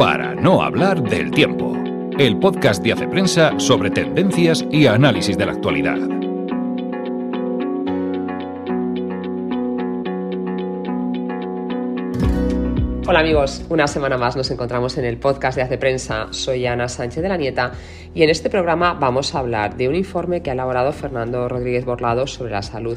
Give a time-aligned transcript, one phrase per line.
[0.00, 1.76] para no hablar del tiempo.
[2.18, 5.98] El podcast de Hace Prensa sobre tendencias y análisis de la actualidad.
[13.06, 16.28] Hola amigos, una semana más nos encontramos en el podcast de Hace Prensa.
[16.30, 17.72] Soy Ana Sánchez de la Nieta
[18.14, 21.84] y en este programa vamos a hablar de un informe que ha elaborado Fernando Rodríguez
[21.84, 22.96] Borlado sobre la salud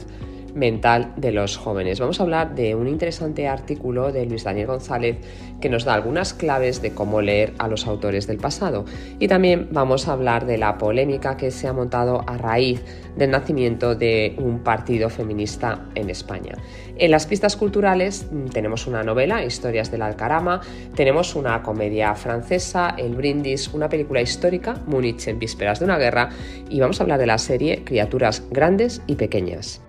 [0.54, 2.00] mental de los jóvenes.
[2.00, 5.18] Vamos a hablar de un interesante artículo de Luis Daniel González
[5.60, 8.86] que nos da algunas claves de cómo leer a los autores del pasado.
[9.20, 12.84] Y también vamos a hablar de la polémica que se ha montado a raíz
[13.16, 16.56] del nacimiento de un partido feminista en España.
[16.98, 20.62] En las pistas culturales tenemos una novela, Historias del Alcarama,
[20.96, 26.30] tenemos una comedia francesa, El Brindis, una película histórica, Múnich en vísperas de una guerra,
[26.70, 29.82] y vamos a hablar de la serie Criaturas Grandes y Pequeñas.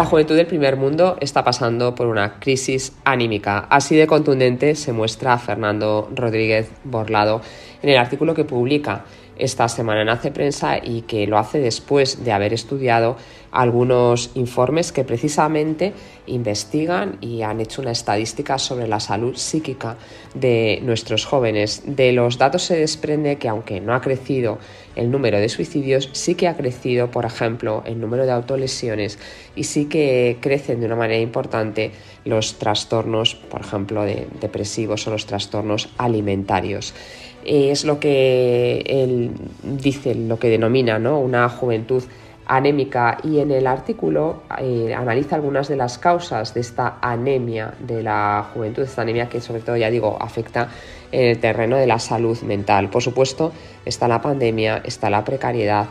[0.00, 3.66] La juventud del primer mundo está pasando por una crisis anímica.
[3.68, 7.42] Así de contundente se muestra Fernando Rodríguez Borlado
[7.82, 9.04] en el artículo que publica
[9.40, 13.16] esta semana en Hace Prensa y que lo hace después de haber estudiado
[13.50, 15.92] algunos informes que precisamente
[16.26, 19.96] investigan y han hecho una estadística sobre la salud psíquica
[20.34, 21.82] de nuestros jóvenes.
[21.84, 24.58] De los datos se desprende que aunque no ha crecido
[24.94, 29.18] el número de suicidios, sí que ha crecido, por ejemplo, el número de autolesiones
[29.56, 31.90] y sí que crecen de una manera importante
[32.24, 36.94] los trastornos, por ejemplo, de depresivos o los trastornos alimentarios
[37.44, 41.20] es lo que él dice, lo que denomina ¿no?
[41.20, 42.02] una juventud
[42.50, 48.02] anémica y en el artículo eh, analiza algunas de las causas de esta anemia de
[48.02, 50.68] la juventud, esta anemia que sobre todo, ya digo, afecta
[51.12, 52.90] en el terreno de la salud mental.
[52.90, 53.52] Por supuesto,
[53.84, 55.86] está la pandemia, está la precariedad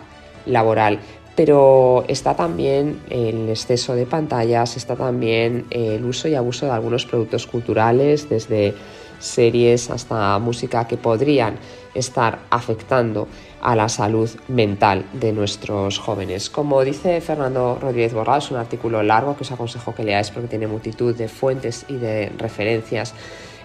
[0.46, 1.00] laboral,
[1.38, 7.06] pero está también el exceso de pantallas, está también el uso y abuso de algunos
[7.06, 8.74] productos culturales, desde
[9.20, 11.58] series hasta música que podrían
[11.94, 13.28] estar afectando
[13.62, 16.50] a la salud mental de nuestros jóvenes.
[16.50, 20.48] Como dice Fernando Rodríguez Borrado, es un artículo largo que os aconsejo que leáis porque
[20.48, 23.14] tiene multitud de fuentes y de referencias.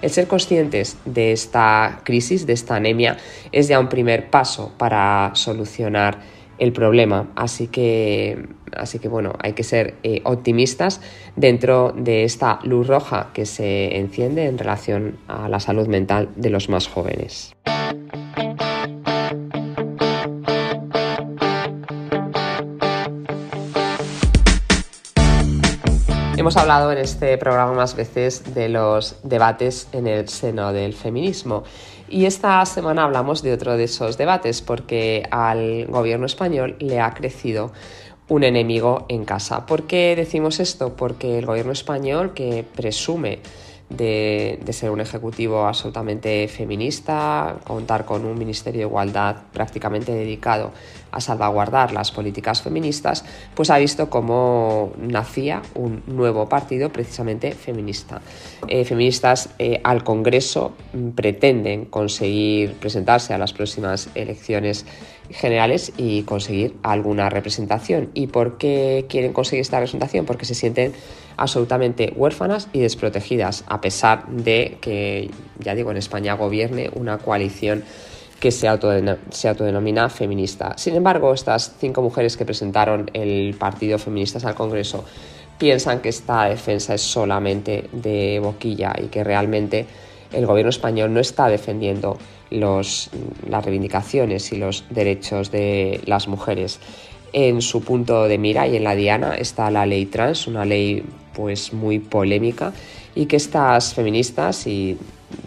[0.03, 3.16] El ser conscientes de esta crisis, de esta anemia,
[3.53, 6.19] es ya un primer paso para solucionar
[6.59, 7.28] el problema.
[7.37, 11.00] Así que, así que bueno, hay que ser eh, optimistas
[11.37, 16.50] dentro de esta luz roja que se enciende en relación a la salud mental de
[16.50, 17.54] los más jóvenes.
[26.44, 31.65] Hemos hablado en este programa más veces de los debates en el seno del feminismo
[32.14, 37.12] y esta semana hablamos de otro de esos debates porque al gobierno español le ha
[37.12, 37.72] crecido
[38.28, 39.66] un enemigo en casa.
[39.66, 40.94] ¿Por qué decimos esto?
[40.94, 43.41] Porque el gobierno español que presume
[43.91, 50.72] de, ser un ejecutivo absolutamente feminista, contar con un Ministerio de Igualdad prácticamente dedicado
[51.12, 53.25] a salvaguardar las políticas feministas,
[53.55, 58.21] pues ha visto cómo nacía un nuevo partido precisamente feminista.
[58.67, 60.72] Eh, feministas eh, al Congreso
[61.15, 64.87] pretenden conseguir presentarse a las próximas elecciones
[65.30, 68.10] generales y conseguir alguna representación.
[68.14, 70.26] ¿Y por qué quieren conseguir esta representación?
[70.26, 70.92] Porque se sienten
[71.36, 77.84] absolutamente huérfanas y desprotegidas, a pesar de que, ya digo, en España gobierne una coalición
[78.38, 78.68] que se,
[79.30, 80.74] se autodenomina feminista.
[80.76, 85.04] Sin embargo, estas cinco mujeres que presentaron el partido feministas al Congreso
[85.58, 89.86] piensan que esta defensa es solamente de boquilla y que realmente
[90.34, 92.19] el gobierno español no está defendiendo
[92.50, 93.11] los,
[93.49, 96.81] las reivindicaciones y los derechos de las mujeres.
[97.33, 101.05] En su punto de mira y en la diana está la ley trans, una ley
[101.34, 102.72] pues muy polémica
[103.15, 104.97] y que estas feministas y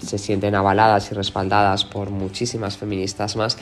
[0.06, 3.58] se sienten avaladas y respaldadas por muchísimas feministas más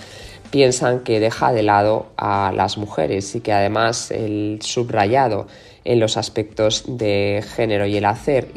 [0.50, 5.48] piensan que deja de lado a las mujeres y que además el subrayado
[5.85, 8.51] en los aspectos de género y el hacer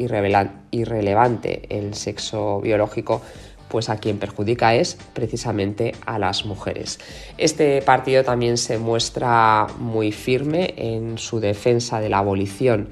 [0.71, 3.21] irrelevante el sexo biológico
[3.69, 6.99] pues a quien perjudica es precisamente a las mujeres.
[7.37, 12.89] Este partido también se muestra muy firme en su defensa de la abolición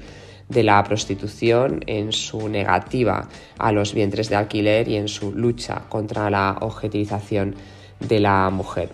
[0.48, 5.82] de la prostitución, en su negativa a los vientres de alquiler y en su lucha
[5.88, 7.54] contra la objetivización
[8.00, 8.88] de la mujer.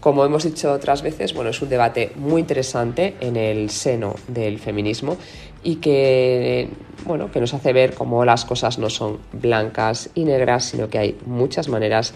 [0.00, 4.58] Como hemos dicho otras veces, bueno, es un debate muy interesante en el seno del
[4.58, 5.18] feminismo
[5.62, 6.70] y que,
[7.04, 10.98] bueno, que nos hace ver cómo las cosas no son blancas y negras, sino que
[10.98, 12.14] hay muchas maneras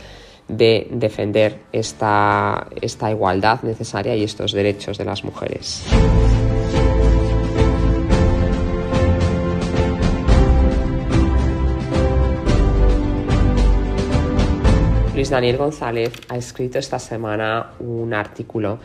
[0.48, 5.84] de defender esta, esta igualdad necesaria y estos derechos de las mujeres.
[15.24, 18.78] Luis Daniel González ha escrito esta semana un artículo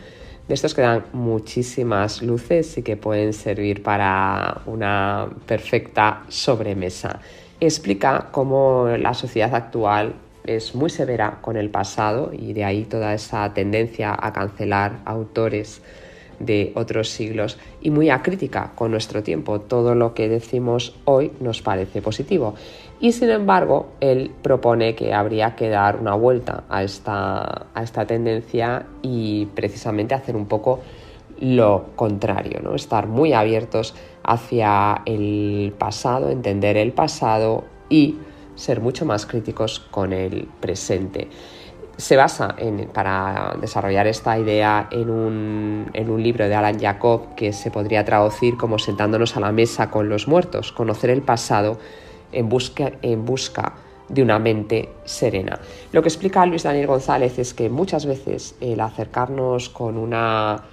[0.48, 7.20] de estos que dan muchísimas luces y que pueden servir para una perfecta sobremesa.
[7.60, 10.14] Explica cómo la sociedad actual
[10.46, 15.82] es muy severa con el pasado y de ahí toda esa tendencia a cancelar autores
[16.40, 19.60] de otros siglos y muy acrítica con nuestro tiempo.
[19.60, 22.56] Todo lo que decimos hoy nos parece positivo.
[23.00, 28.06] Y sin embargo, él propone que habría que dar una vuelta a esta, a esta
[28.06, 30.82] tendencia y precisamente hacer un poco
[31.40, 32.76] lo contrario, ¿no?
[32.76, 38.18] estar muy abiertos hacia el pasado, entender el pasado y
[38.56, 41.30] ser mucho más críticos con el presente
[42.00, 47.36] se basa en, para desarrollar esta idea en un, en un, libro de Alan Jacob
[47.36, 51.78] que se podría traducir como sentándonos a la mesa con los muertos, conocer el pasado
[52.32, 53.74] en busca, en busca
[54.10, 55.60] de una mente serena.
[55.92, 60.64] Lo que explica Luis Daniel González es que muchas veces el acercarnos con una,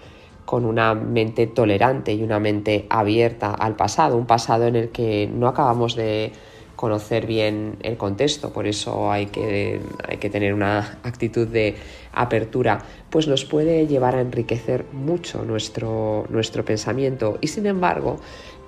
[0.44, 5.28] con una mente tolerante y una mente abierta al pasado, un pasado en el que
[5.32, 6.32] no acabamos de
[6.76, 11.74] conocer bien el contexto, por eso hay que, hay que tener una actitud de
[12.12, 12.78] apertura,
[13.08, 18.20] pues nos puede llevar a enriquecer mucho nuestro, nuestro pensamiento y sin embargo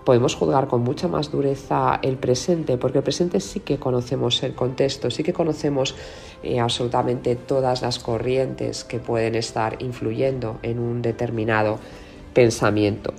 [0.08, 4.54] podemos juzgar con mucha más dureza el presente, porque el presente sí que conocemos el
[4.54, 5.94] contexto, sí que conocemos
[6.42, 11.78] eh, absolutamente todas las corrientes que pueden estar influyendo en un determinado
[12.32, 13.12] pensamiento.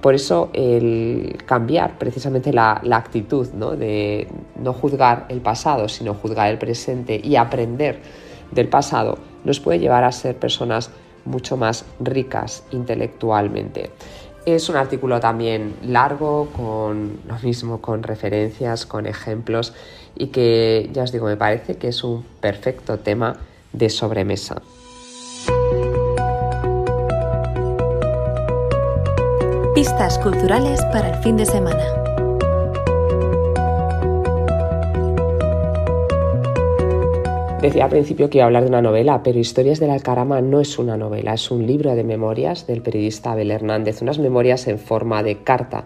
[0.00, 3.46] Por eso el cambiar precisamente la, actitud
[3.76, 4.26] de
[4.56, 8.00] no juzgar el pasado, sino juzgar el presente y aprender
[8.50, 10.90] del pasado nos puede llevar a ser personas
[11.26, 13.90] mucho más ricas intelectualmente.
[14.54, 19.72] Es un artículo también largo, con lo mismo, con referencias, con ejemplos
[20.16, 23.36] y que ya os digo, me parece que es un perfecto tema
[23.72, 24.60] de sobremesa.
[29.72, 31.99] Pistas culturales para el fin de semana.
[37.60, 40.60] Decía al principio que iba a hablar de una novela, pero Historias del Alcarama no
[40.60, 44.78] es una novela, es un libro de memorias del periodista Abel Hernández, unas memorias en
[44.78, 45.84] forma de carta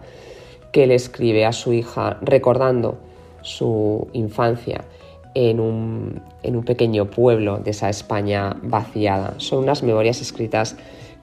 [0.71, 2.99] que le escribe a su hija recordando
[3.43, 4.85] su infancia
[5.35, 9.35] en un, en un pequeño pueblo de esa España vaciada.
[9.39, 10.77] Son unas memorias escritas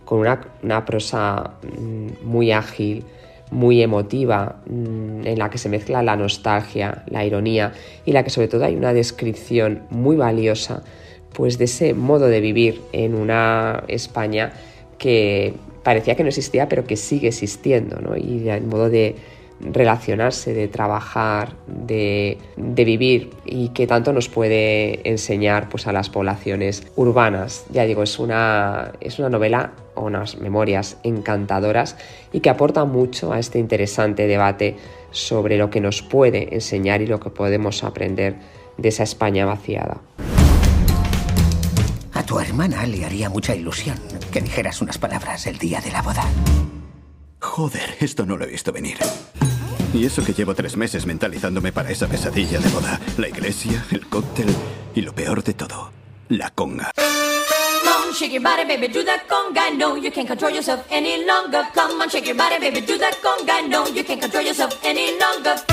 [0.03, 3.05] con una, prosa mm, muy ágil,
[3.51, 7.73] muy emotiva, mm, en la que se mezcla la nostalgia, la ironía
[8.05, 10.83] y la que sobre todo hay una descripción muy valiosa
[11.33, 14.51] pues de ese modo de vivir en una España
[14.97, 15.53] que
[15.83, 18.17] parecía que no existía pero que sigue existiendo ¿no?
[18.17, 19.15] y el modo de
[19.63, 26.87] relacionarse, de trabajar, de, vivir y que tanto nos puede enseñar pues, a las poblaciones
[26.95, 27.65] urbanas.
[27.71, 31.97] Ya digo, es una, es una novela o unas memorias encantadoras
[32.31, 34.77] y que aporta mucho a este interesante debate
[35.11, 38.35] sobre lo que nos puede enseñar y lo que podemos aprender
[38.77, 40.01] de esa España vaciada.
[42.13, 43.97] A tu hermana le haría mucha ilusión
[44.31, 46.23] que dijeras unas palabras el día de la boda.
[47.39, 48.97] Joder, esto no lo he visto venir.
[49.93, 52.99] Y eso que llevo tres meses mentalizándome para esa pesadilla de boda.
[53.17, 54.47] La iglesia, el cóctel
[54.95, 55.91] y lo peor de todo,
[56.29, 56.91] la conga.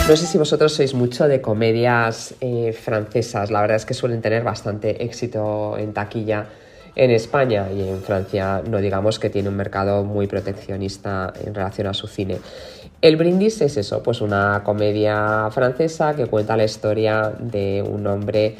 [0.09, 3.53] No sé si vosotros sois mucho de comedias eh, francesas.
[3.53, 6.49] La verdad es que suelen tener bastante éxito en taquilla
[6.99, 11.87] en España y en Francia no digamos que tiene un mercado muy proteccionista en relación
[11.87, 12.39] a su cine.
[13.00, 18.57] El brindis es eso, pues una comedia francesa que cuenta la historia de un hombre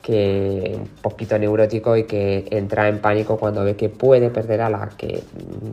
[0.00, 4.70] que un poquito neurótico y que entra en pánico cuando ve que puede perder a
[4.70, 5.24] la que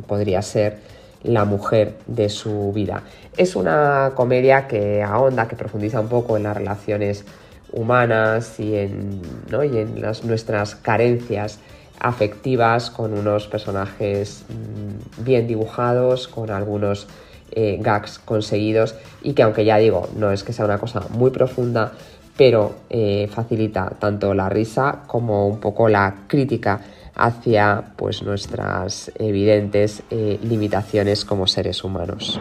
[0.07, 0.79] podría ser
[1.24, 3.03] la mujer de su vida.
[3.38, 7.24] Es una comedia que ahonda, que profundiza un poco en las relaciones
[7.71, 9.21] humanas y en,
[9.51, 11.59] y en las, nuestras carencias
[12.00, 17.07] afectivas, con unos personajes mm, bien dibujados, con algunos
[17.51, 21.32] eh, gags conseguidos y que aunque ya digo, no es que sea una cosa muy
[21.32, 21.92] profunda,
[22.38, 26.80] pero eh, facilita tanto la risa como un poco la crítica
[27.16, 32.39] hacia pues, nuestras evidentes eh, limitaciones como seres humanos.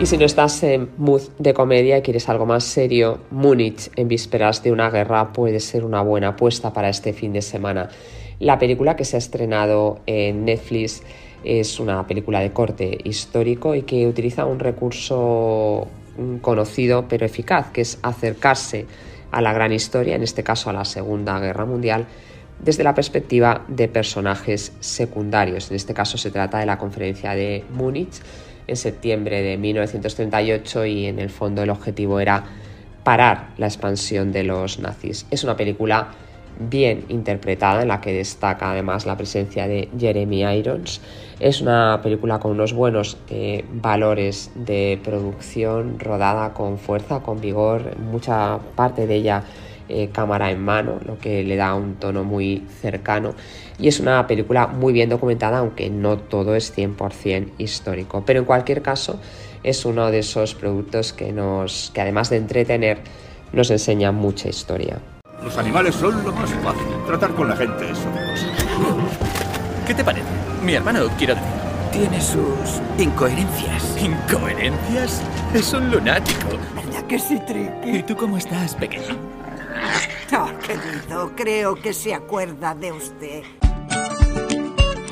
[0.00, 4.08] Y si no estás en mood de comedia y quieres algo más serio, Múnich en
[4.08, 7.90] vísperas de una guerra puede ser una buena apuesta para este fin de semana.
[8.38, 11.02] La película que se ha estrenado en Netflix
[11.44, 15.86] es una película de corte histórico y que utiliza un recurso
[16.40, 18.86] conocido pero eficaz, que es acercarse
[19.30, 22.06] a la gran historia, en este caso a la Segunda Guerra Mundial,
[22.58, 25.68] desde la perspectiva de personajes secundarios.
[25.70, 28.22] En este caso se trata de la conferencia de Múnich
[28.70, 32.44] en septiembre de 1938 y en el fondo el objetivo era
[33.02, 35.26] parar la expansión de los nazis.
[35.30, 36.08] Es una película
[36.58, 41.00] bien interpretada en la que destaca además la presencia de Jeremy Irons.
[41.40, 47.98] Es una película con unos buenos eh, valores de producción, rodada con fuerza, con vigor,
[47.98, 49.42] mucha parte de ella
[49.90, 53.34] eh, cámara en mano, lo que le da un tono muy cercano.
[53.78, 58.22] Y es una película muy bien documentada, aunque no todo es 100% histórico.
[58.24, 59.18] Pero en cualquier caso,
[59.62, 62.98] es uno de esos productos que, nos, que además de entretener,
[63.52, 64.98] nos enseña mucha historia.
[65.42, 66.86] Los animales son lo más fácil.
[67.06, 67.98] Tratar con la gente es.
[69.86, 70.26] ¿Qué te parece?
[70.64, 71.48] Mi hermano, quiero decir.
[71.90, 73.96] Tiene sus incoherencias.
[74.00, 75.22] ¿Incoherencias?
[75.52, 76.48] Es un lunático.
[76.76, 77.98] ¿Verdad que sí, Tricky?
[77.98, 79.39] ¿Y tú cómo estás, pequeño?
[80.32, 83.42] Oh, querido, creo que se acuerda de usted.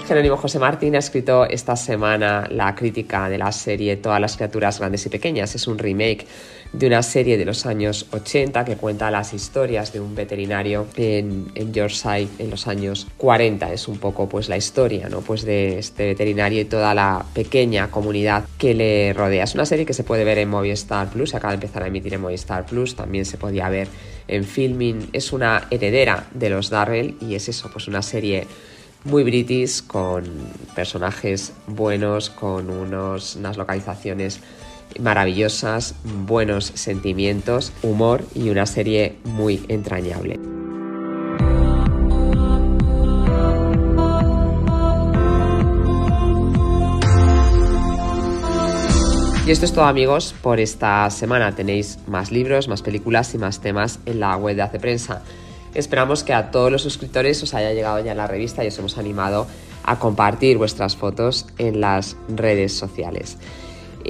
[0.06, 4.78] Jerónimo José Martín ha escrito esta semana la crítica de la serie Todas las criaturas
[4.78, 5.54] grandes y pequeñas.
[5.54, 6.26] Es un remake
[6.72, 11.50] de una serie de los años 80 que cuenta las historias de un veterinario en,
[11.54, 13.72] en Yorkshire en los años 40.
[13.72, 15.20] Es un poco pues la historia ¿no?
[15.20, 19.44] pues de este veterinario y toda la pequeña comunidad que le rodea.
[19.44, 22.14] Es una serie que se puede ver en Movistar Plus, acaba de empezar a emitir
[22.14, 23.88] en Movistar Plus, también se podía ver
[24.28, 25.08] en Filming.
[25.12, 28.46] Es una heredera de los Darrell y es eso, pues una serie
[29.04, 30.24] muy british, con
[30.74, 34.40] personajes buenos, con unos, unas localizaciones
[34.98, 35.94] maravillosas,
[36.26, 40.38] buenos sentimientos, humor y una serie muy entrañable.
[49.48, 51.54] Y esto es todo amigos por esta semana.
[51.54, 55.22] Tenéis más libros, más películas y más temas en la web de Hace Prensa.
[55.72, 58.98] Esperamos que a todos los suscriptores os haya llegado ya la revista y os hemos
[58.98, 59.46] animado
[59.84, 63.38] a compartir vuestras fotos en las redes sociales.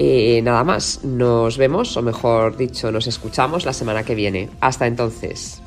[0.00, 4.48] Y nada más, nos vemos, o mejor dicho, nos escuchamos la semana que viene.
[4.60, 5.60] Hasta entonces.